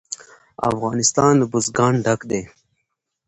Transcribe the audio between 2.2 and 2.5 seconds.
دی.